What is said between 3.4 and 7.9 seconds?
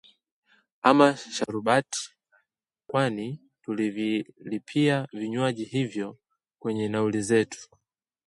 tulivilipia vinywaji hivyo kwenye nauli zetu